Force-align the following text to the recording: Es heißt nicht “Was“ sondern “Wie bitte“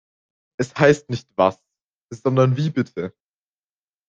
Es 0.59 0.73
heißt 0.79 1.11
nicht 1.11 1.29
“Was“ 1.35 1.61
sondern 2.11 2.57
“Wie 2.57 2.71
bitte“ 2.71 3.13